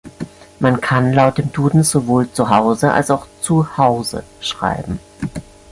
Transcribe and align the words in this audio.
Man 0.59 0.81
kann 0.81 1.13
laut 1.13 1.37
dem 1.37 1.51
Duden 1.51 1.83
sowohl 1.83 2.31
"zuhause" 2.31 2.91
als 2.91 3.11
auch 3.11 3.27
"zu 3.39 3.77
Hause" 3.77 4.23
schreiben. 4.39 4.99